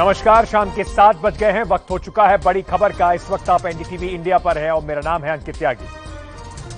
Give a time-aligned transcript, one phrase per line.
[0.00, 3.28] नमस्कार, शाम के सात बज गए हैं, वक्त हो चुका है, बड़ी खबर का इस
[3.30, 5.86] वक्त आप एनडीटीवी इंडिया पर है और मेरा नाम है अंकित त्यागी।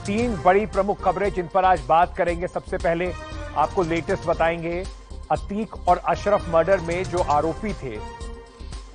[0.06, 3.12] तीन बड़ी प्रमुख खबरें जिन पर आज बात करेंगे, सबसे पहले
[3.56, 4.84] आपको लेटेस्ट बताएँगे,
[5.30, 7.96] अतीक और अशरफ मर्डर में जो आरोपी थे,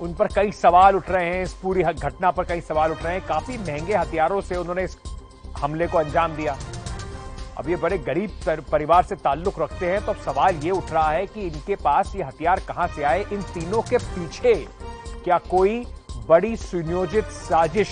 [0.00, 3.14] उन पर कई सवाल उठ रहे हैं, इस पूरी घटना पर कई सवाल उठ रहे
[3.14, 4.98] हैं, काफ़ी महँगे हथियारों से उन्होंने इस
[5.58, 6.58] हमले को अंजाम दिया।
[7.58, 11.10] अब ये बड़े गरीब परिवार से ताल्लुक रखते हैं तो अब सवाल ये उठ रहा
[11.10, 13.24] है कि इनके पास ये हथियार कहाँ से आए?
[13.32, 14.54] इन तीनों के पीछे
[15.24, 15.84] क्या कोई
[16.28, 17.88] बड़ी सुनियोजित साजिश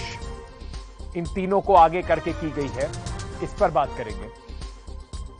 [1.16, 2.90] इन तीनों को आगे करके की गई है?
[3.42, 4.28] इस पर बात करेंगे।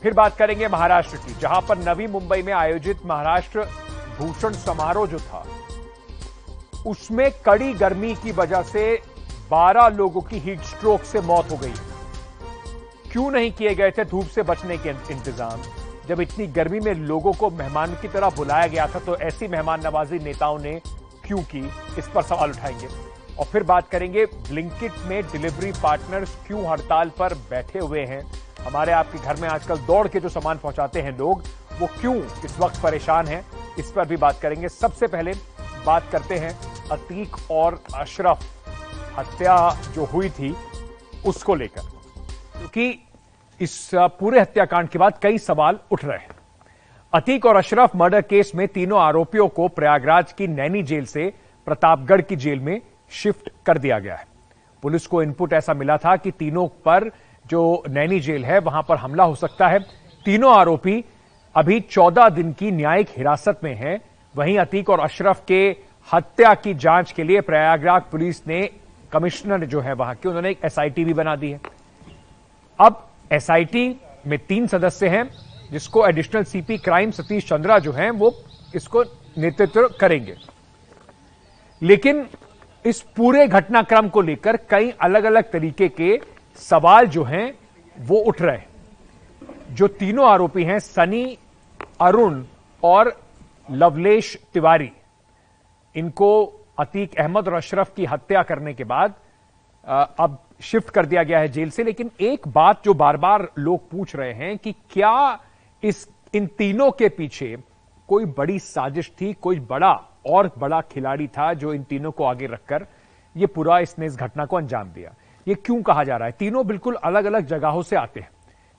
[0.02, 3.64] फिर बात करेंगे महाराष्ट्र की, जहाँ पर नवी मुंबई में आयोजित महाराष्ट्र
[4.18, 5.44] भूषण समारोह जो था,
[6.86, 9.02] उसमें कड़ी गर्मी की वजह से
[9.50, 11.74] 12 लोगों की हीट स्ट्रोक से मौत हो गई।
[13.16, 15.62] क्यों नहीं किए गए थे धूप से बचने के इंतज़ाम?
[16.08, 19.80] जब इतनी गर्मी में लोगों को मेहमान की तरह बुलाया गया था तो ऐसी मेहमान
[19.84, 20.82] नवाजी नेताओं ने
[21.26, 21.70] क्यों की?
[21.98, 22.86] इस पर सवाल उठाएँगे।
[23.38, 28.32] और फिर बात करेंगे, ब्लिंकिट में डिलीवरी पार्टनर्स क्यों हड़ताल पर बैठे हुए हैं?
[28.66, 31.42] हमारे आपके घर में आजकल दौड़ के जो सामान पहुंचाते हैं लोग,
[31.78, 33.46] वो क्यों इस वक्त परेशान हैं?
[33.78, 35.32] इस पर भी बात करेंगे। सबसे पहले
[35.86, 38.44] बात करते हैं अतीक और अशरफ।
[39.18, 40.56] हत्या जो हुई थी,
[41.26, 41.96] उसको लेकर।
[42.56, 43.05] क्योंकि
[43.60, 46.28] इस पूरे हत्याकांड के बाद कई सवाल उठ रहे हैं।
[47.12, 51.32] अतीक और अशरफ मर्डर केस में तीनों आरोपियों को प्रयागराज की नैनी जेल से
[51.66, 54.26] प्रतापगढ़ की जेल में शिफ्ट कर दिया गया है।
[54.82, 57.10] पुलिस को इनपुट ऐसा मिला था कि तीनों पर
[57.46, 59.78] जो नैनी जेल है, वहाँ पर हमला हो सकता है।
[60.24, 61.04] तीनों आरोपी
[61.54, 64.00] अभी चौदह दिन की न्यायिक हिरासत में हैं।
[64.34, 65.76] वहीं अतीक और अशरफ के
[66.12, 68.70] हत्या की जाँच के लिए प्रयागराज पुलिस ने
[69.12, 71.60] कमिश्नर जो है वहाँ के, उन्होंने एक एसआईटी भी बना दी है।
[72.78, 75.30] अब एसआईटी में तीन सदस्य हैं,
[75.72, 78.44] जिसको additional CP crime Satish Chandra जो हैं, वो
[78.74, 79.04] इसको
[79.38, 80.36] नेतृत्व करेंगे।
[81.82, 82.26] लेकिन
[82.86, 86.20] इस पूरे घटनाक्रम को लेकर कई अलग अलग तरीके के
[86.56, 87.58] सवाल जो हैं,
[87.98, 88.66] वो उठ रहे हैं।
[89.70, 91.38] जो तीनों आरोपी हैं, सनी,
[92.00, 92.44] अरुण
[92.82, 93.20] और
[93.70, 94.92] लवलेश तिवारी।
[95.96, 99.14] इनको अतीक अहमद और अशरफ की हत्या करने के बाद
[99.86, 103.88] अब शिफ्ट कर दिया गया है जेल से, लेकिन एक बात जो बार बार लोग
[103.90, 105.38] पूछ रहे हैं कि क्या
[105.82, 107.56] इस, इन तीनों के पीछे
[108.08, 109.92] कोई बड़ी साजिश थी, कोई बड़ा
[110.26, 112.86] और बड़ा खिलाड़ी था जो इन तीनों को आगे रखकर
[113.36, 115.14] ये पूरा इसने इस घटना को अंजाम दिया?
[115.46, 116.32] ये क्यों कहा जा रहा है?
[116.32, 118.30] तीनों बिल्कुल अलग अलग जगहों से आते हैं।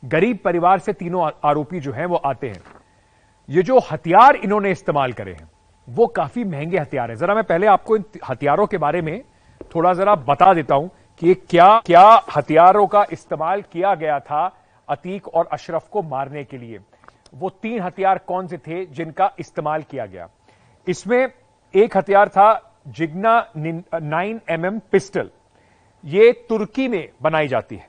[0.03, 2.61] गरीब परिवार से तीनों आरोपी जो हैं, वो आते हैं।
[3.49, 5.49] ये जो हथियार इन्होंने इस्तेमाल करे हैं,
[5.87, 9.21] वो काफ़ी महँगे हथियार है। जरा मैं पहले आपको इन हथियारों के बारे में
[9.77, 10.89] थोड़ा जरा बता देता हूँ
[11.21, 12.05] कि क्या क्या
[12.35, 14.45] हथियारों का इस्तेमाल किया गया था
[14.87, 16.79] अतीक और अशरफ को मारने के लिए।
[17.33, 20.27] वो तीन हथियार कौन से थे जिनका इस्तेमाल किया गया?
[20.87, 21.27] इसमें
[21.73, 22.47] एक हथियार था
[22.89, 25.29] Zigana nine M M pistol.
[26.03, 27.87] ये तुर्की में बनाई जाती है।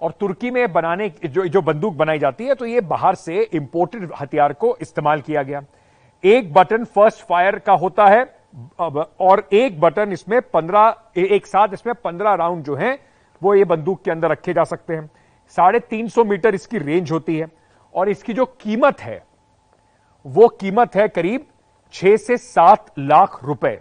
[0.00, 4.12] और तुर्की में बनाने, जो जो बंदूक बनाई जाती है तो ये बाहर से इंपोर्टेड
[4.20, 5.62] हथियार को इस्तेमाल किया गया।
[6.24, 8.24] एक बटन फ़र्स्ट फायर का होता है
[8.80, 12.92] और एक बटन इसमें पंद्रह एक साथ इसमें पंद्रह राउंड जो है
[13.42, 15.10] वो ये बंदूक के अंदर रखे जा सकते हैं।
[15.56, 17.46] साढ़े तीन सौ मीटर इसकी रेंज होती है
[17.94, 19.22] और इसकी जो कीमत है
[20.24, 21.46] वो कीमत है करीब
[21.94, 23.78] छह से सात लाख रुपए।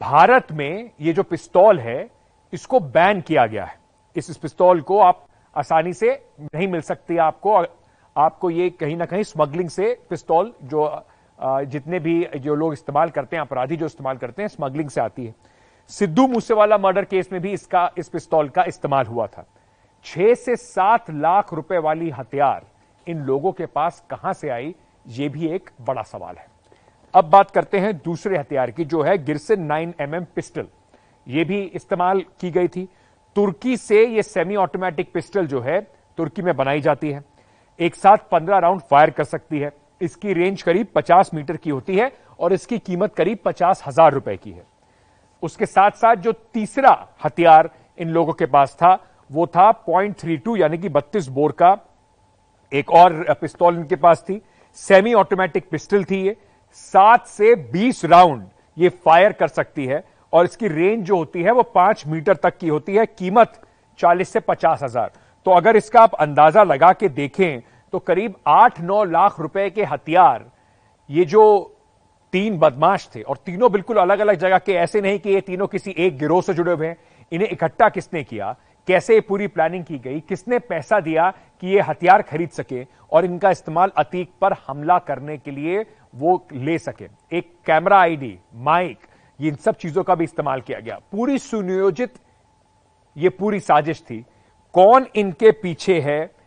[0.00, 2.08] भारत में ये जो पिस्तौल है
[2.52, 3.76] इसको बैन किया गया है।
[4.16, 5.24] इस, इस पिस्तौल को आप
[5.56, 6.10] आसानी से
[6.44, 7.64] नहीं मिल सकती आपको।
[8.16, 10.84] आपको ये कहीं ना कहीं स्मगलिंग से पिस्तौल जो
[11.42, 15.26] जितने भी जो लोग इस्तेमाल करते हैं, अपराधी जो इस्तेमाल करते हैं, स्मगलिंग से आती
[15.26, 15.34] है।
[15.90, 19.46] सिद्धू मूसेवाला मर्डर केस में भी इसका, इस पिस्तौल का इस्तेमाल हुआ था।
[20.04, 22.64] छह से सात लाख रुपए वाली हथियार
[23.06, 24.74] इन लोगों के पास कहाँ से आई,
[25.06, 26.46] ये भी एक बड़ा सवाल है।
[27.14, 30.66] अब बात करते हैं दूसरे हथियार की, जो है Girsan nine M M pistol.
[31.26, 32.88] यह भी इस्तेमाल की गई थी।
[33.36, 35.80] तुर्की से यह सेमी ऑटोमेटिक पिस्टल जो है,
[36.18, 37.22] तुर्की में बनाई जाती है।
[37.78, 41.96] एक साथ पंद्रह राउंड फायर कर सकती है। इसकी रेंज करीब 50 मीटर की होती
[41.96, 42.10] है
[42.40, 44.64] और इसकी कीमत करीब पचास हज़ार रुपए की है।
[45.42, 48.98] उसके साथ साथ जो तीसरा हथियार इन लोगों के पास था,
[49.30, 51.76] वो था पॉइंट थ्री टू यानी कि बत्तीस बोर का।
[52.72, 54.40] एक और पिस्तौल इनके पास थी।
[54.78, 56.36] सेमी ऑटोमेटिक पिस्टल थी ये।
[56.72, 58.46] सात से बीस राउंड
[58.76, 62.56] ये फायर कर सकती है और इसकी रेंज जो होती है वो पाँच मीटर तक
[62.58, 63.60] की होती है। कीमत
[63.98, 65.10] चालीस से पचास हज़ार।
[65.46, 67.60] तो अगर इसका आप अंदाज़ा लगा के देखें
[67.92, 70.50] तो करीब आठ नौ लाख रुपए के हथियार,
[71.10, 71.76] ये जो
[72.32, 75.66] तीन बदमाश थे, और तीनों बिल्कुल अलग अलग जगह के, ऐसे नहीं कि ये तीनों
[75.66, 76.96] किसी एक गिरोह से जुड़े हुए हैं।
[77.32, 78.56] इन्हें इकट्ठा किसने किया?
[78.88, 80.20] कैसे पूरी प्लानिंग की गई?
[80.20, 81.30] किसने पैसा दिया
[81.60, 86.46] कि ये हथियार खरीद सके और इनका इस्तेमाल अतीक पर हमला करने के लिए वो
[86.52, 87.08] ले सके?
[87.32, 88.98] एक कैमरा आईडी माइक
[89.40, 92.14] ये इन सब चीज़ों का भी इस्तेमाल किया गया। पूरी सुनियोजित
[93.16, 94.24] ये पूरी साजिश थी।
[94.74, 96.41] कौन इनके पीछे है?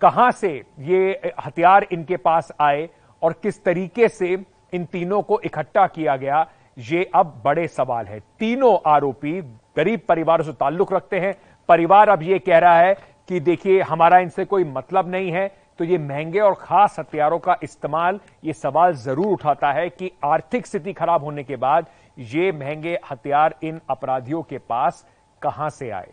[0.00, 0.50] कहाँ से
[0.80, 2.88] ये हथियार इनके पास आए
[3.22, 4.32] और किस तरीके से
[4.72, 9.40] इन तीनों को इकट्ठा किया गया, ये अब बड़े सवाल है। तीनों आरोपी
[9.76, 11.34] गरीब परिवारों से ताल्लुक रखते हैं।
[11.68, 12.94] परिवार अब ये कह रहा है
[13.28, 15.48] कि देखिए, हमारा इनसे कोई मतलब नहीं है
[15.78, 20.66] तो ये महँगे और खास हथियारों का इस्तेमाल, ये सवाल ज़रूर उठाता है कि आर्थिक
[20.66, 21.86] स्थिति खराब होने के बाद
[22.18, 25.04] ये महँगे हथियार इन अपराधियों के पास
[25.42, 26.12] कहाँ से आए।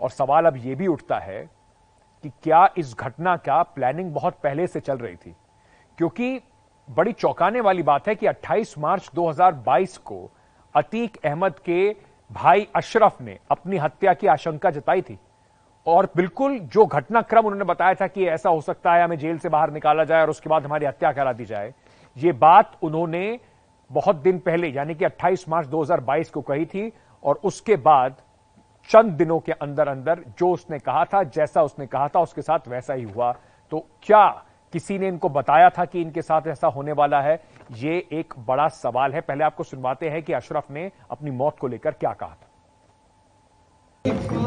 [0.00, 1.48] और सवाल अब यह भी उठता है
[2.22, 5.34] कि क्या इस घटना का प्लानिंग बहुत पहले से चल रही थी?
[5.98, 6.40] क्योंकि
[6.88, 10.30] बड़ी चौंकाने वाली बात है कि 28 मार्च 2022 को
[10.74, 11.96] अतीक अहमद के
[12.30, 15.18] भाई अशरफ ने अपनी हत्या की आशंका जताई थी।
[15.86, 19.48] और बिल्कुल जो घटनाक्रम उन्होंने बताया था कि ऐसा हो सकता है, हमें जेल से
[19.48, 21.74] बाहर निकाला जाए और उसके बाद हमारी हत्या करा दी जाए,
[22.16, 23.38] ये बात उन्होंने
[23.90, 26.92] बहुत दिन पहले, यानी कि 28 मार्च 2022 को कही थी,
[27.24, 28.16] और उसके बाद
[28.90, 32.68] चंद दिनों के अंदर अंदर जो उसने कहा था जैसा उसने कहा था उसके साथ
[32.68, 33.32] वैसा ही हुआ।
[33.72, 34.26] तो क्या
[34.72, 37.40] किसी ने इनको बताया था कि इनके साथ ऐसा होने वाला है?
[37.72, 41.68] ये एक बड़ा सवाल है। पहले आपको सुनवाते हैं कि अशरफ ने अपनी मौत को
[41.68, 42.46] लेकर क्या कहा था।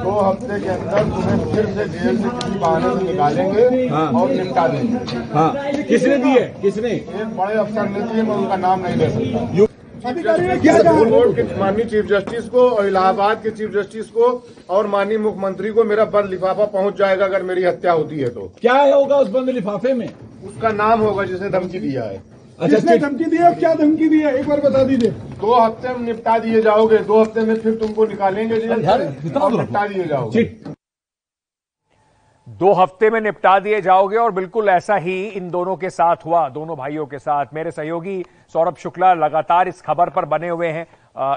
[0.03, 4.29] दो हफ़्ते के अंदर तुम्हें फिर से जेल से किसी बहाने से निकालेंगे हाँ। और
[4.29, 5.51] निपटा देंगे। हाँ।
[5.83, 6.47] किसने दी है?
[6.61, 6.89] किसने?
[6.89, 9.71] एक बड़े अफसर ने दिए मैं उनका नाम नहीं ले सकता।
[10.03, 14.25] कोर्ट के माननीय चीफ जस्टिस को और इलाहाबाद के चीफ जस्टिस को
[14.69, 18.51] और माननीय मुख्यमंत्री को मेरा बंद लिफाफा पहुँच जाएगा अगर मेरी हत्या होती है तो।
[18.61, 20.07] क्या होगा उस बंद लिफाफे में?
[20.45, 22.21] उसका नाम होगा जिसने धमकी दिया है।
[22.59, 24.35] अच्छा किसने धमकी दी है क्या धमकी दी है?
[24.39, 25.09] एक बार बता दीजिए।
[25.41, 30.05] दो हफ़्ते में निपटा दिए जाओगे दो हफ़्ते में फिर तुमको निकालेंगे जेल निपटा दिए
[30.05, 30.43] जाओगे।
[32.63, 36.47] दो हफ़्ते में निपटा दिए जाओगे और बिल्कुल ऐसा ही इन दोनों के साथ हुआ,
[36.49, 38.23] दोनों भाइयों के साथ। मेरे सहयोगी
[38.53, 40.85] सौरभ शुक्ला लगातार इस खबर पर बने हुए हैं।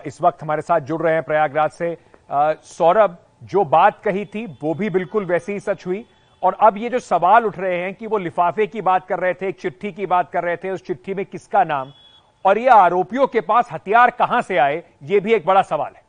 [0.06, 1.96] इस वक्त हमारे साथ जुड़ रहे हैं प्रयागराज से।
[2.30, 6.04] सौरभ, जो बात कही थी, वो भी बिल्कुल वैसी ही सच हुई।
[6.42, 9.34] और अब ये जो सवाल उठ रहे हैं कि वो लिफाफे की बात कर रहे
[9.34, 11.92] थे, एक चिट्ठी की बात कर रहे थे, उस चिट्ठी में किसका नाम?
[12.44, 16.05] और ये आरोपियों के पास हथियार कहाँ से आए, ये भी एक बड़ा सवाल है।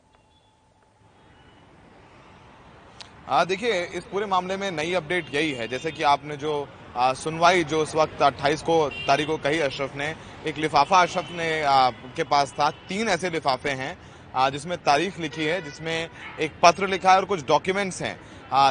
[3.27, 7.63] देखिए इस पूरे मामले में नई अपडेट यही है। जैसे कि आपने जो आ, सुनवाई
[7.63, 8.75] जो उस वक्त 28 को
[9.07, 10.05] तारीख को कही अशरफ ने
[10.47, 15.45] एक लिफाफा अशरफ ने आ, के पास था। तीन ऐसे लिफाफे हैं जिसमें तारीख लिखी
[15.45, 16.09] है जिसमें
[16.39, 18.15] एक पत्र लिखा है और कुछ डॉक्यूमेंट्स हैं।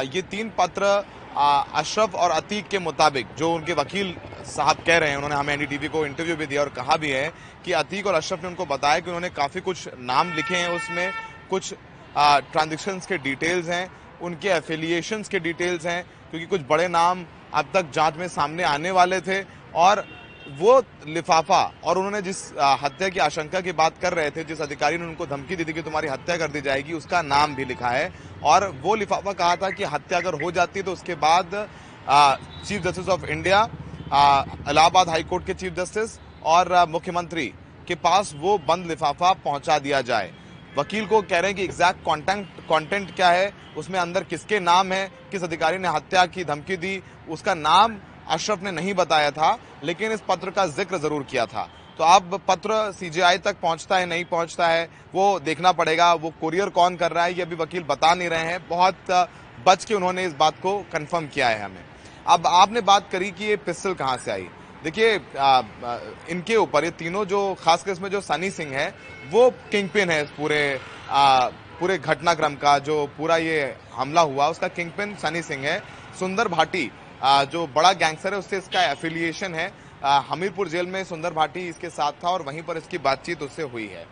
[0.05, 0.83] ये तीन पत्र
[1.37, 4.13] अशरफ और अतीक के मुताबिक जो उनके वकील
[4.47, 7.29] साहब कह रहे हैं उन्होंने हमें एनडीटीवी को इंटरव्यू भी दिया और कहा भी है
[7.65, 11.11] कि अतीक और अशरफ ने उनको बताया कि उन्होंने काफ़ी कुछ नाम लिखे हैं उसमें
[11.49, 11.73] कुछ
[12.17, 13.85] ट्रांजेक्शन्स के डिटेल्स हैं।
[14.21, 18.91] उनके एफिलिएशन के डिटेल्स हैं, क्योंकि कुछ बड़े नाम अब तक जाँच में सामने आने
[18.91, 19.41] वाले थे,
[19.75, 20.05] और
[20.57, 22.37] वो लिफाफा, और उन्होंने जिस
[22.81, 25.73] हत्या की आशंका की बात कर रहे थे, जिस अधिकारी ने उनको धमकी दी थी
[25.73, 28.11] कि तुम्हारी हत्या कर दी जाएगी, उसका नाम भी लिखा है।
[28.43, 31.67] और वो लिफाफा कहा था कि हत्या अगर हो जाती तो उसके बाद
[32.65, 33.61] chief justice of India
[34.69, 37.45] Allahabad high court के चीफ जस्टिस और मुख्यमंत्री
[37.87, 40.31] के पास वो बंद लिफाफा पहुँचा दिया जाए।
[40.77, 44.91] वकील को कह रहे हैं कि एग्जैक्ट कॉन्टेंट कॉन्टेंट क्या है उसमें अंदर किसके नाम
[44.93, 47.97] है किस अधिकारी ने हत्या की धमकी दी उसका नाम
[48.27, 51.67] अशरफ ने नहीं बताया था लेकिन इस पत्र का ज़िक्र ज़रूर किया था।
[51.99, 56.69] तो अब पत्र सीजीआई तक पहुँचता है नहीं पहुँचता है वो देखना पड़ेगा वो कुरियर
[56.71, 59.11] कौन कर रहा है ये अभी वकील बता नहीं रहे हैं। बहुत
[59.65, 61.83] बच के उन्होंने इस बात को कंफर्म किया है हमें।
[62.27, 64.47] अब आपने बात करी कि ये पिस्टल कहाँ से आई?
[64.83, 65.13] देखिए
[66.31, 68.87] इनके ऊपर ये तीनों जो खासकर इसमें जो सनी सिंह है
[69.31, 70.59] वो किंग पिन है इस पूरे
[71.09, 75.79] आ, पूरे घटनाक्रम का जो पूरा ये हमला हुआ, उसका किंग पिन सनी सिंह है।
[76.19, 76.89] सुंदर भाटी
[77.23, 79.71] जो बड़ा गैंगस्टर है, उससे इसका एफिलिएशन है।
[80.25, 83.87] हमीरपुर जेल में सुंदर भाटी इसके साथ था और वहीं पर इसकी बातचीत उससे हुई
[83.87, 84.05] है।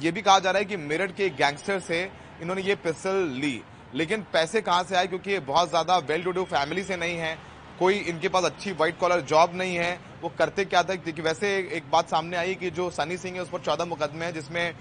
[0.00, 2.02] ये भी कहा जा रहा है कि मेरठ के गैंगस्टर से
[2.42, 3.62] इन्होंने ये पिस्टल ली,
[3.94, 5.06] लेकिन पैसे कहाँ से आए?
[5.06, 7.36] क्योंकि ये बहुत ज़्यादा वेल टू डू फैमिली से नहीं है।
[7.78, 10.94] कोई इनके पास अच्छी व्हाइट कॉलर जॉब नहीं है। वो करते क्या था?
[10.96, 14.24] कि वैसे एक बात सामने आई कि जो सनी सिंह है, उस पर चौदह मुकदमे
[14.24, 14.74] हैं, जिसमें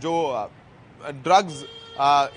[0.00, 0.14] जो
[1.00, 1.64] ड्रग्स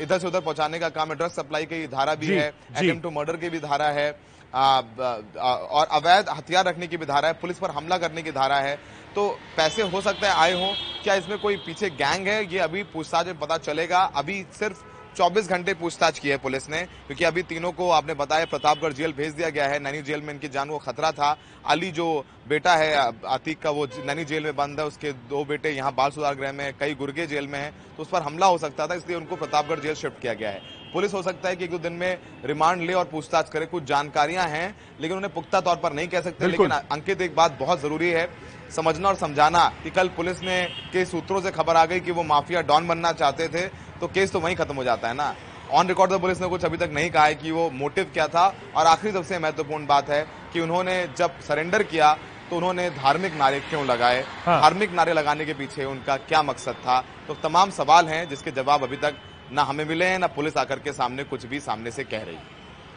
[0.01, 3.09] इधर से उधर पहुँचाने का काम है। ड्रग्स सप्लाई की धारा भी है अटेम्प्ट टू
[3.11, 4.11] मर्डर की भी धारा है
[4.53, 8.75] और अवैध हथियार रखने की भी धारा है पुलिस पर हमला करने की धारा है।
[9.15, 9.27] तो
[9.57, 12.43] पैसे हो सकते हैं आए हों क्या इसमें कोई पीछे गैंग है?
[12.45, 16.81] ये अभी पूछताछ में पता चलेगा। अभी सिर्फ़ 24 घंटे पूछताछ की है पुलिस ने
[17.07, 20.33] क्योंकि अभी तीनों को आपने बताया प्रतापगढ़ जेल भेज दिया गया है। नैनी जेल में
[20.33, 22.07] इनकी जान को खतरा था। अली जो
[22.49, 22.95] बेटा है
[23.27, 26.51] आतिक का वो नैनी जेल में बंद है। उसके दो बेटे यहाँ बाल सुधार गृह
[26.51, 29.35] में कई गुर्गे जेल में है। तो उस पर हमला हो सकता था इसलिए उनको
[29.35, 32.17] प्रतापगढ़ जेल शिफ्ट किया गया है। पुलिस हो सकता है कि एक दो दिन में
[32.45, 36.21] रिमांड ले और पूछताछ करे। कुछ जानकारियाँ हैं लेकिन उन्हें पुख्ता तौर पर नहीं कह
[36.21, 38.27] सकते लेकिन अंकित एक बात बहुत ज़रूरी है।
[38.71, 40.63] समझना और समझाना कि कल पुलिस ने
[40.93, 43.65] के सूत्रों से खबर आ गई कि वो माफिया डॉन बनना चाहते थे।
[44.01, 45.33] तो केस तो वहीं खत्म हो जाता है ना।
[45.71, 48.27] ऑन रिकॉर्ड तो पुलिस ने कुछ अभी तक नहीं कहा है कि वो मोटिव क्या
[48.27, 52.13] था। और आखिरी सबसे महत्वपूर्ण बात है कि उन्होंने जब सरेंडर किया
[52.49, 54.23] तो उन्होंने धार्मिक नारे क्यों लगाए?
[54.45, 56.99] हाँ। धार्मिक नारे लगाने के पीछे उनका क्या मकसद था?
[57.27, 60.79] तो तमाम सवाल हैं जिसके जवाब अभी तक ना हमें मिले हैं ना पुलिस आकर
[60.79, 62.37] के सामने कुछ भी सामने से कह रही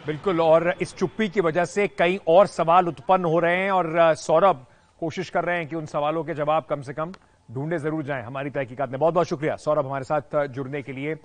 [0.06, 4.14] बिल्कुल और इस चुप्पी की वजह से कई और सवाल उत्पन्न हो रहे हैं और
[4.16, 4.66] सौरभ
[5.00, 7.12] कोशिश कर रहे हैं कि उन सवालों के जवाब कम से कम
[7.48, 11.16] ढूंढे ज़रूर जाएँ हमारी तहकीकात में। बहुत बहुत शुक्रिया सौरभ हमारे साथ जुड़ने के लिए।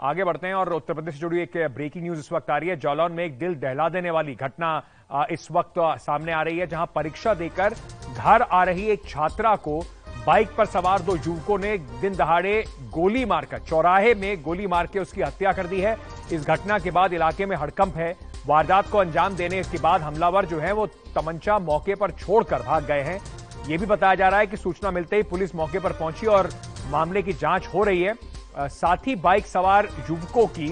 [0.00, 2.68] आगे बढ़ते हैं और उत्तर प्रदेश से जुड़ी एक ब्रेकिंग न्यूज़ इस वक्त आ रही
[2.68, 6.66] है। जौलौन में एक दिल दहला देने वाली घटना इस वक्त सामने आ रही है,
[6.66, 7.74] जहाँ परीक्षा देकर
[8.14, 9.80] घर आ रही एक छात्रा को
[10.26, 14.98] बाइक पर सवार दो युवकों ने दिन दहाड़े गोली मारकर, चौराहे में गोली मार के
[14.98, 15.96] उसकी हत्या कर दी है।
[16.32, 18.14] इस घटना के बाद इलाके में हड़कंप है।
[18.46, 22.84] वारदात को अंजाम देने के बाद हमलावर जो है वो तमंचा मौके पर छोड़कर भाग
[22.84, 23.20] गए हैं।
[23.68, 26.48] ये भी बताया जा रहा है कि सूचना मिलते ही पुलिस मौके पर पहुँची और
[26.90, 28.14] मामले की जाँच हो रही है।
[28.58, 30.68] साथ ही बाइक सवार युवकों की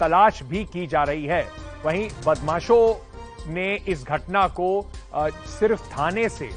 [0.00, 1.42] तलाश भी की जा रही है।
[1.84, 4.68] वहीं बदमाशों ने इस घटना को
[5.14, 6.48] सिर्फ़ थाने से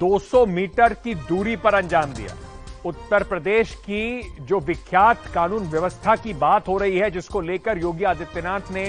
[0.00, 2.34] 200 मीटर की दूरी पर अंजाम दिया।
[2.86, 8.04] उत्तर प्रदेश की जो विख्यात कानून व्यवस्था की बात हो रही है, जिसको लेकर योगी
[8.04, 8.84] आदित्यनाथ ने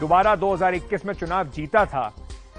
[0.00, 2.12] दोबारा 2021 में चुनाव जीता था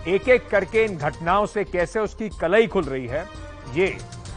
[0.07, 3.25] एक एक करके इन घटनाओं से कैसे उसकी कलई खुल रही है,
[3.73, 3.87] ये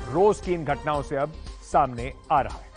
[0.09, 2.71] रोज की इन घटनाओं से अब सामने आ रहा है।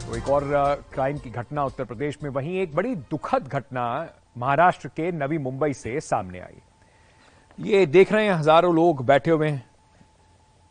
[0.00, 0.44] तो एक और
[0.92, 3.86] क्राइम की घटना उत्तर प्रदेश में, वहीं एक बड़ी दुखद घटना
[4.38, 6.60] महाराष्ट्र के नवी मुंबई से सामने आई।
[7.58, 9.64] ये देख रहे हैं हज़ारों लोग बैठे हुए हैं।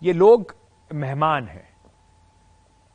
[0.01, 0.55] ये लोग
[0.91, 1.67] मेहमान हैं।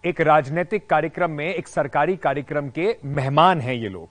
[0.05, 4.09] एक राजनीतिक कार्यक्रम में, एक सरकारी कार्यक्रम के मेहमान हैं ये लोग।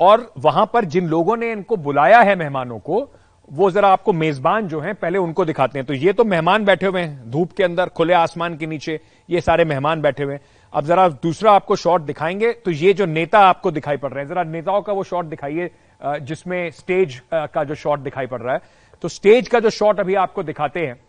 [0.00, 3.08] और वहाँ पर जिन लोगों ने इनको बुलाया है मेहमानों को,
[3.48, 6.86] वो जरा आपको मेजबान जो हैं, पहले उनको दिखाते हैं। तो ये तो मेहमान बैठे
[6.86, 10.40] हुए हैं, धूप के अंदर, खुले आसमान के नीचे, ये सारे मेहमान बैठे हुए हैं।
[10.72, 14.28] अब जरा दूसरा आपको शॉट दिखाएँगे तो ये जो नेता आपको दिखाई पड़ रहे हैं,
[14.28, 15.70] जरा नेताओं का वो शॉट दिखाइए
[16.02, 18.60] जिसमें स्टेज का जो शॉट दिखाई पड़ रहा है।
[19.02, 21.00] तो स्टेज का जो शॉट अभी आपको दिखाते हैं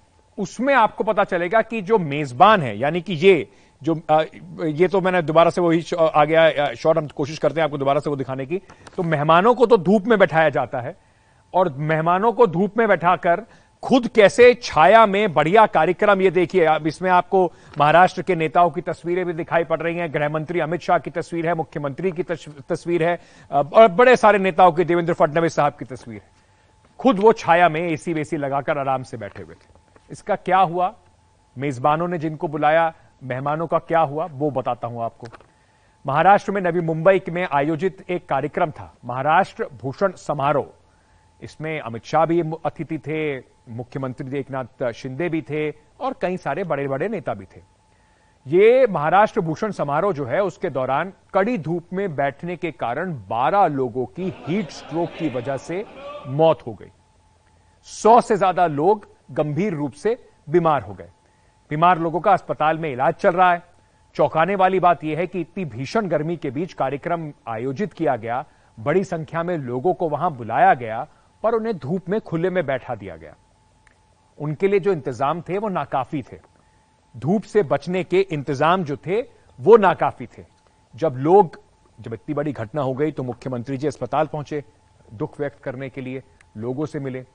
[0.42, 3.48] उसमें आपको पता चलेगा कि जो मेजबान है यानी कि ये
[3.82, 4.22] जो आ,
[4.64, 8.00] ये तो मैंने दोबारा से वही आ गया शॉट हम कोशिश करते हैं आपको दोबारा
[8.00, 8.62] से वो दिखाने की।
[8.98, 10.96] तो मेहमानों को तो धूप में बैठाया जाता है
[11.54, 13.44] और मेहमानों को धूप में बैठाकर
[13.84, 17.46] खुद कैसे छाया में बढ़िया कार्यक्रम ये देखिए अब इसमें आपको
[17.80, 21.48] महाराष्ट्र के नेताओं की तस्वीरें भी दिखाई पड़ रही हैं गृहमंत्री अमित शाह की तस्वीर
[21.48, 23.20] है मुख्यमंत्री की तस्वीर है
[23.52, 26.30] और बड़े सारे नेताओं की देवेंद्र फडणवीस साहब की तस्वीर है।
[27.00, 29.81] खुद वो छाया में एसी वेसी लगाकर आराम से बैठे हुए थे।
[30.12, 30.94] इसका क्या हुआ?
[31.56, 35.28] मेजबानों ने जिनको बुलाया, मेहमानों का क्या हुआ, वो बताता हूँ आपको।
[36.06, 40.68] महाराष्ट्र में नवी मुंबई में आयोजित एक कार्यक्रम था, महाराष्ट्र भूषण समारोह।
[41.42, 43.40] इसमें अमित शाह भी अतिथि थे,
[43.70, 47.62] मुख्यमंत्री एकनाथ शिंदे भी थे और कई सारे बड़े बड़े नेता भी थे।
[48.46, 53.68] ये महाराष्ट्र भूषण समारोह जो है, उसके दौरान कड़ी धूप में बैठने के कारण 12
[53.68, 55.86] लोगों की हीट स्ट्रोक की वजह से
[56.28, 56.92] मौत हो गई।
[57.88, 60.18] 100 से ज़्यादा लोग गंभीर रूप से
[60.50, 61.10] बीमार हो गए।
[61.72, 63.64] बीमार लोगों का अस्पताल में इलाज चल रहा है।
[64.16, 68.44] चौंकाने वाली बात यह है कि इतनी भीषण गर्मी के बीच कार्यक्रम आयोजित किया गया।
[68.78, 71.08] बड़ी संख्या में लोगों को वहाँ बुलाया गया,
[71.44, 73.36] पर उन्हें धूप में खुले में बैठा दिया गया।
[74.40, 76.38] उनके लिए जो इंतज़ाम थे, वो नाकाफी थे।
[77.16, 79.22] धूप से बचने के इंतज़ाम जो थे,
[79.60, 80.44] वो नाकाफी थे।
[80.94, 81.60] जब लोग,
[81.98, 84.64] जब इतनी बड़ी घटना हो गई तो मुख्यमंत्री जी अस्पताल पहुँचे,
[85.14, 86.24] दुख व्यक्त करने के लिए
[86.58, 87.26] लोगों से मिले।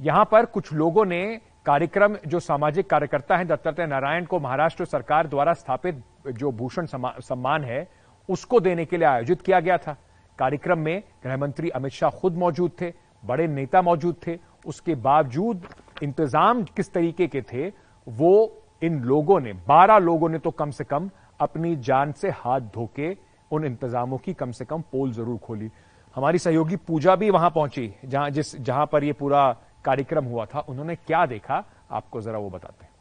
[0.00, 5.26] यहाँ पर कुछ लोगों ने कार्यक्रम, जो सामाजिक कार्यकर्ता हैं, दत्तात्रेय नारायण को महाराष्ट्र सरकार
[5.26, 7.86] द्वारा स्थापित जो भूषण सम्मान है,
[8.28, 9.96] उसको देने के लिए आयोजित किया गया था।
[10.38, 15.66] कार्यक्रम में गृहमंत्री अमित शाह खुद मौजूद थे, बड़े नेता मौजूद थे। उसके बावजूद
[16.02, 17.68] इंतज़ाम किस तरीके के थे,
[18.06, 22.60] वो इन लोगों ने 12 लोगों ने तो कम से कम अपनी जान से हाथ
[22.74, 23.16] धोके
[23.50, 25.70] उन इंतजामों की कम से कम पोल ज़रूर खोली।
[26.16, 29.50] हमारी सहयोगी पूजा भी वहाँ पहुँची, जहाँ जिस, जहाँ पर यह पूरा
[29.84, 31.64] कार्यक्रम हुआ था उन्होंने क्या देखा?
[31.90, 32.91] आपको जरा वो बताते हैं।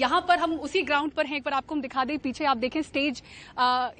[0.00, 2.56] यहाँ पर हम उसी ग्राउंड पर हैं। एक बार आपको हम दिखा दें, पीछे आप
[2.56, 3.22] देखें स्टेज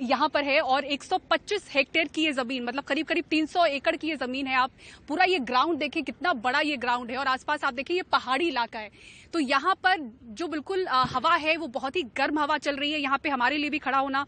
[0.02, 4.08] यहाँ पर है और 125 हेक्टेयर की ये ज़मीन मतलब करीब करीब 300 एकड़ की
[4.08, 4.70] ये ज़मीन है। आप
[5.08, 8.48] पूरा ये ग्राउंड देखें, कितना बड़ा ये ग्राउंड है और आसपास आप देखें, ये पहाड़ी
[8.48, 8.90] इलाका है।
[9.32, 9.98] तो यहाँ पर
[10.30, 13.56] जो बिल्कुल हवा है, वो बहुत ही गर्म हवा चल रही है। यहाँ पे हमारे
[13.56, 14.24] लिए भी खड़ा होना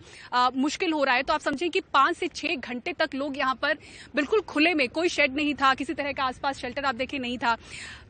[0.57, 3.55] मुश्किल हो रहा है। तो आप समझें कि पाँच से छह घंटे तक लोग यहाँ
[3.55, 3.79] पर
[4.15, 7.39] बिल्कुल खुले में, कोई शेड नहीं था, किसी तरह का आसपास शेल्टर आप देखें, नहीं
[7.39, 7.57] था।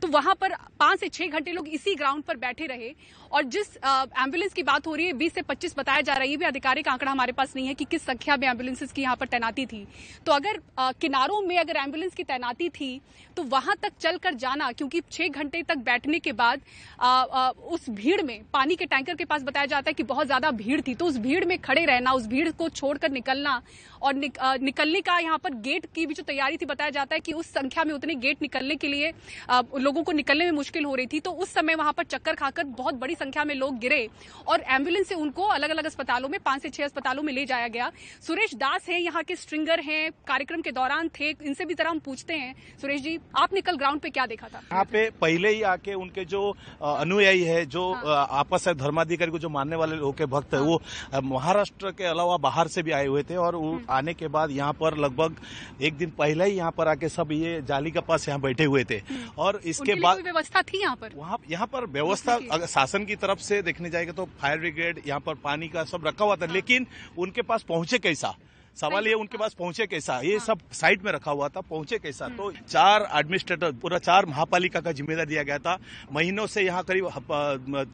[0.03, 2.91] तो वहाँ पर पाँच से छह घंटे लोग इसी ग्राउंड पर बैठे रहे।
[3.33, 6.31] और जिस एंबुलेंस की बात हो रही है बीस से पच्चीस बताया जा रहा है
[6.31, 9.17] ये भी आधिकारिक आंकड़ा हमारे पास नहीं है कि किस संख्या में एम्बुलेंसेज की यहाँ
[9.17, 9.87] पर तैनाती थी।
[10.27, 13.01] तो अगर आ, किनारों में अगर एंबुलेंस की तैनाती थी
[13.37, 16.61] तो वहाँ तक चलकर जाना क्योंकि छह घंटे तक बैठने के बाद
[17.01, 20.27] आ, आ, उस भीड़ में पानी के टैंकर के पास बताया जाता है कि बहुत
[20.27, 23.61] ज़्यादा भीड़ थी तो उस भीड़ में खड़े रहना उस भीड़ को छोड़कर निकलना
[24.03, 27.15] और निक, आ, निकलने का यहाँ पर गेट की भी जो तैयारी थी बताया जाता
[27.15, 29.13] है कि उस संख्या में उतने गेट निकलने के लिए
[29.51, 32.35] आ, लोगों को निकलने में मुश्किल हो रही थी तो उस समय वहाँ पर चक्कर
[32.35, 34.09] खाकर बहुत बड़ी संख्या में लोग गिरे
[34.49, 37.69] और एंबुलेंस से उनको अलग अलग अस्पतालों में पाँच से छह अस्पतालों में ले जाया
[37.69, 37.91] गया
[38.27, 41.99] सुरेश दास है यहाँ के स्ट्रिंगर हैं कार्यक्रम के दौरान थे इनसे भी जरा हम
[42.01, 45.63] पूछते हैं सुरेश जी आपने कल ग्राउंड पे क्या देखा था यहाँ पे पहले ही
[45.69, 46.43] आके उनके जो
[46.83, 50.69] अनुयायी है जो हाँ। आपस धर्माधिकारी को जो मानने वाले लोग के भक्त है हाँ।
[50.69, 53.57] वो महाराष्ट्र के अलावा बाहर से भी आए हुए थे और।
[53.93, 55.37] आने के बाद यहाँ पर लगभग
[55.83, 58.85] एक दिन पहले ही यहाँ पर आके सब ये जाली के पास यहाँ बैठे हुए
[58.85, 61.13] थे। हम्म। और इसके बाद व्यवस्था थी यहाँ पर?
[61.17, 65.35] वहाँ यहाँ पर व्यवस्था शासन की तरफ़ से देखने जाएगा तो फायर ब्रिगेड यहाँ पर
[65.45, 66.87] पानी का सब रखा हुआ था। हाँ। लेकिन
[67.19, 68.35] उनके पास पहुँचे कैसा?
[68.77, 70.19] सवाल ये उनके पास पहुँचे कैसा?
[70.21, 72.25] ये हाँ। सब साइट में रखा हुआ था पहुँचे कैसा?
[72.25, 75.79] हम्म। तो चार एडमिनिस्ट्रेटर पूरा चार महापालिका का जिम्मेदार दिया गया था।
[76.13, 77.09] महीनों से यहाँ करीब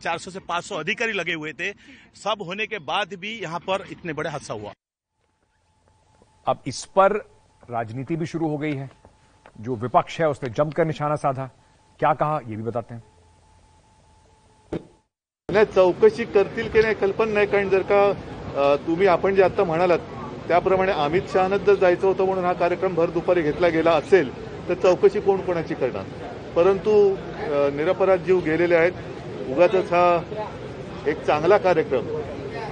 [0.03, 1.73] 400 से 500 अधिकारी लगे हुए थे।
[2.17, 4.73] सब होने के बाद भी यहाँ पर इतने बड़े हादसा हुआ।
[6.49, 7.13] अब इस पर
[7.71, 8.89] राजनीति भी शुरू हो गई है।
[9.61, 11.45] जो विपक्ष है उसने जमकर निशाना साधा।
[12.01, 13.03] क्या कहा ये भी बताते हैं।
[15.67, 17.47] चौकशी करतील की नाही कल्पना नाही.
[17.47, 19.99] कारण जर का तुम्ही आपण जे आता म्हणालात
[20.49, 24.31] त्याप्रमाणे अमित शहानंच जर जायचं होतं म्हणून हा कार्यक्रम भर दुपारी घेतला गेला असेल
[24.69, 26.05] तर चौकशी कोण कोणाची करणार?
[26.57, 26.93] परंतु
[27.77, 28.93] निरपराध जीव गेलेले आहेत.
[29.51, 30.21] उगाच हा
[31.07, 32.07] एक चांगला कार्यक्रम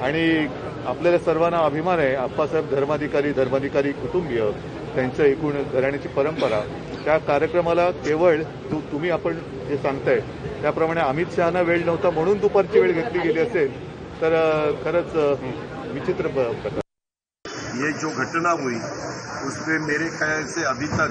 [0.04, 0.46] आणि
[0.86, 2.14] आपल्याला सर्वांना अभिमान आहे.
[2.14, 4.40] आप्पासाहेब धर्माधिकारी धर्माधिकारी कुटुंबीय
[4.94, 6.60] त्यांचं एकूण घराण्याची परंपरा.
[7.04, 9.38] त्या कार्यक्रमाला केवळ तुम्ही आपण
[9.68, 10.20] जे सांगताय
[10.62, 13.74] त्याप्रमाणे अमित शहाना वेळ नव्हता म्हणून दुपारची वेळ घेतली गेली असेल
[14.20, 14.34] तर
[14.84, 15.14] खरंच
[15.92, 16.80] विचित्र प्रकार.
[17.76, 18.76] ये जो घटना हुई
[19.46, 21.10] उसमें मेरे ख्याल से अभी तक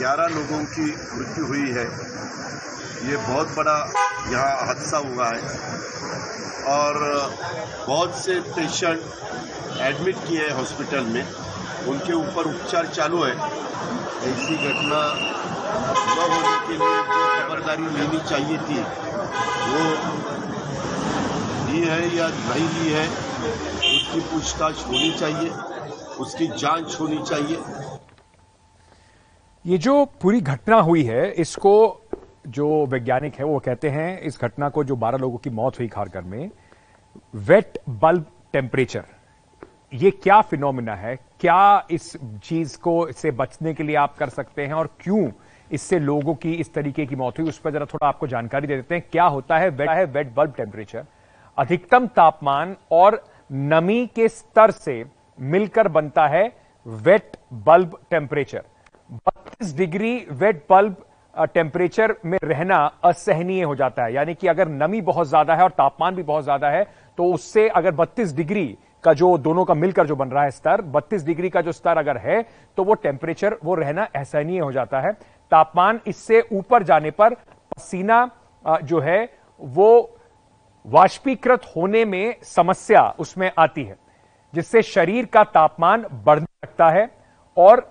[0.00, 0.84] 11 लोगों की
[1.16, 1.84] मृत्यु हुई है।
[3.10, 3.76] ये बहुत बड़ा
[4.32, 6.33] यहाँ हादसा हुआ है।
[6.68, 6.98] और
[7.86, 9.00] बहुत से पेशेंट
[9.80, 11.24] एडमिट किए हैं हॉस्पिटल में।
[11.88, 15.00] उनके ऊपर उपचार चालू है। ऐसी घटना
[16.06, 18.80] न होने के लिए जो खबरदारी लेनी चाहिए थी,
[19.70, 19.82] वो
[21.66, 23.08] ली है या नहीं ली है,
[23.96, 25.50] उसकी पूछताछ होनी चाहिए,
[26.18, 27.58] उसकी जाँच होनी चाहिए।
[29.66, 32.03] ये जो पूरी घटना हुई है, इसको
[32.46, 35.88] जो वैज्ञानिक है, वो कहते हैं, इस घटना को जो 12 लोगों की मौत हुई
[35.88, 36.50] खारगर में
[37.34, 39.04] वेट बल्ब टेम्परेचर
[39.92, 41.16] ये क्या फिनोमिना है?
[41.40, 42.12] क्या इस
[42.44, 45.30] चीज़ को, इससे बचने के लिए आप कर सकते हैं और क्यों
[45.70, 47.48] इससे लोगों की इस तरीके की मौत हुई?
[47.48, 50.34] उस पर जरा थोड़ा आपको जानकारी दे देते हैं, क्या होता है वेट है वेट
[50.34, 51.06] बल्ब टेम्परेचर
[51.58, 55.04] अधिकतम तापमान और नमी के स्तर से
[55.38, 56.44] मिलकर बनता है
[56.86, 58.62] wet bulb temperature
[59.28, 61.04] 32 degree wet bulb
[61.44, 65.70] temperature में रहना असहनीय हो जाता है। यानी कि अगर नमी बहुत ज़्यादा है और
[65.72, 66.84] तापमान भी बहुत ज़्यादा है
[67.18, 68.66] तो उससे अगर 32 डिग्री
[69.04, 71.98] का जो दोनों का मिलकर जो बन रहा है स्तर 32 डिग्री का जो स्तर
[71.98, 72.40] अगर है
[72.78, 75.12] तो वो टेम्परेचर वो रहना असहनीय हो जाता है।
[75.52, 78.30] तापमान इससे ऊपर जाने पर पसीना
[78.64, 79.28] जो है,
[79.60, 80.10] वो
[80.84, 83.96] वाष्पीकृत होने में समस्या उसमें आती है,
[84.54, 87.08] जिससे शरीर का तापमान बढ़ने लगता है
[87.56, 87.88] और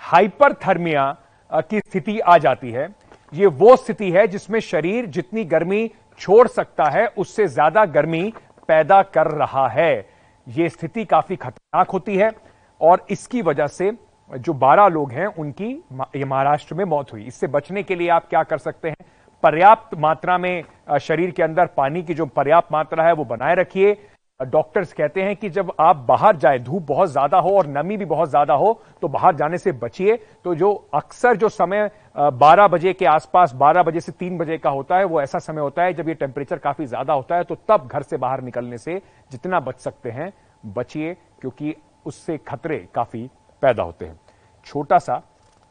[0.00, 1.16] हाइपरथर्मिया
[1.50, 2.88] की स्थिति आ जाती है।
[3.32, 8.32] ये वो स्थिति है जिसमें शरीर जितनी गर्मी छोड़ सकता है, उससे ज़्यादा गर्मी
[8.68, 10.06] पैदा कर रहा है।
[10.46, 12.30] ये स्थिति काफ़ी खतरनाक होती है
[12.80, 13.92] और इसकी वजह से
[14.30, 18.42] जो 12 लोग हैं, उनकी महाराष्ट्र में मौत हुई। इससे बचने के लिए आप क्या
[18.42, 19.06] कर सकते हैं?
[19.42, 20.64] पर्याप्त मात्रा में
[21.00, 23.96] शरीर के अंदर पानी की जो पर्याप्त मात्रा है, वो बनाए रखिए।
[24.40, 28.04] डॉक्टर्स कहते हैं कि जब आप बाहर जाए, धूप बहुत ज़्यादा हो और नमी भी
[28.04, 31.90] बहुत ज़्यादा हो तो बाहर जाने से बचिए। तो जो अक्सर जो समय
[32.34, 35.60] 12 बजे के आसपास 12 बजे से 3 बजे का होता है, वो ऐसा समय
[35.60, 38.78] होता है जब ये टेम्परेचर काफ़ी ज़्यादा होता है तो तब घर से बाहर निकलने
[38.78, 39.00] से
[39.32, 40.32] जितना बच सकते हैं,
[40.66, 41.74] बचिए, क्योंकि
[42.06, 43.28] उससे खतरे काफ़ी
[43.62, 44.18] पैदा होते हैं।
[44.66, 45.22] छोटा सा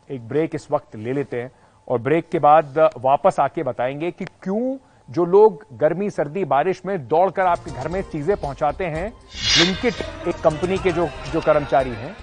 [0.10, 1.52] एक ब्रेक इस वक्त ले लेते हैं
[1.88, 4.78] और ब्रेक के बाद वापस आके बताएँगे कि क्यों
[5.10, 10.36] जो लोग गर्मी, सर्दी, बारिश में दौड़कर आपके घर में चीज़ें पहुंचाते हैं ब्लिंकिट एक
[10.36, 12.16] कंपनी के जो जो कर्मचारी हैं,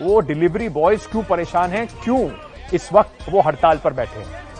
[0.00, 1.86] वो डिलीवरी बॉयज़ क्यों परेशान हैं?
[2.04, 2.30] क्यों
[2.74, 4.51] इस वक्त वो हड़ताल पर बैठे हैं?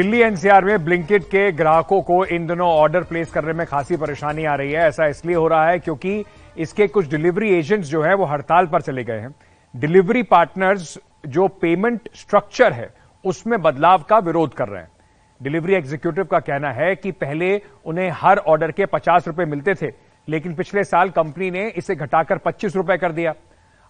[0.00, 4.44] दिल्ली एनसीआर में ब्लिंकिट के ग्राहकों को इन दिनों ऑर्डर प्लेस करने में खासी परेशानी
[4.44, 6.24] आ रही है। ऐसा इसलिए हो रहा है क्योंकि
[6.56, 9.34] इसके कुछ डिलीवरी एजेंट्स जो है वो हड़ताल पर चले गए हैं।
[9.74, 12.88] डिलीवरी पार्टनर्स जो पेमेंट स्ट्रक्चर है,
[13.24, 14.90] उसमें बदलाव का विरोध कर रहे हैं।
[15.40, 19.92] डिलीवरी एग्जीक्यूटिव का कहना है कि पहले उन्हें हर ऑर्डर के पचास रुपए मिलते थे,
[20.28, 23.34] लेकिन पिछले साल कंपनी ने इसे घटाकर पच्चीस रुपए कर दिया।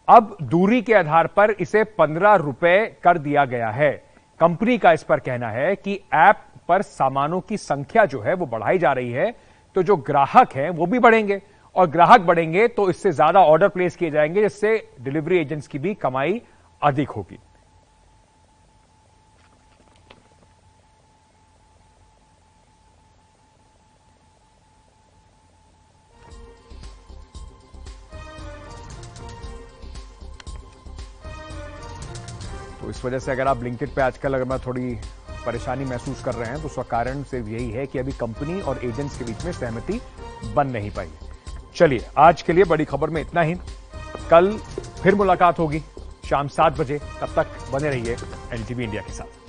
[0.08, 4.09] अब दूरी के आधार पर इसे पंद्रह रुपए कर दिया गया है।
[4.40, 6.36] कंपनी का इस पर कहना है कि ऐप
[6.68, 9.30] पर सामानों की संख्या जो है वो बढ़ाई जा रही है
[9.76, 11.40] तो जो ग्राहक हैं वो भी बढ़ेंगे।
[11.76, 15.94] और ग्राहक बढ़ेंगे तो इससे ज़्यादा ऑर्डर प्लेस किए जाएँगे, जिससे डिलीवरी एजेंट्स की भी
[15.94, 16.40] कमाई
[16.82, 17.38] अधिक होगी।
[32.90, 34.94] इस वजह से अगर आप ब्लिंकेट पे आजकल अगर मैं थोड़ी
[35.46, 38.84] परेशानी महसूस कर रहे हैं तो उसका कारण सिर्फ़ यही है कि अभी कंपनी और
[38.84, 40.00] एजेंट्स के बीच में सहमति
[40.54, 41.10] बन नहीं पाई।
[41.76, 43.54] चलिए, आज के लिए बड़ी खबर में इतना ही।
[44.30, 44.52] कल
[45.02, 45.82] फिर मुलाकात होगी,
[46.28, 48.16] शाम सात बजे, तब तक बने रहिए
[48.52, 49.39] एनटीवी इंडिया के साथ।